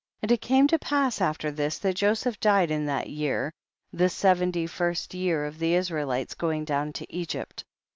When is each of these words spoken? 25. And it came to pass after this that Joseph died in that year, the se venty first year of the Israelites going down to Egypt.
25. 0.21 0.21
And 0.23 0.31
it 0.35 0.41
came 0.41 0.67
to 0.67 0.79
pass 0.79 1.21
after 1.21 1.51
this 1.51 1.77
that 1.77 1.93
Joseph 1.93 2.39
died 2.39 2.71
in 2.71 2.87
that 2.87 3.11
year, 3.11 3.53
the 3.93 4.09
se 4.09 4.33
venty 4.33 4.67
first 4.67 5.13
year 5.13 5.45
of 5.45 5.59
the 5.59 5.75
Israelites 5.75 6.33
going 6.33 6.65
down 6.65 6.91
to 6.93 7.13
Egypt. 7.15 7.63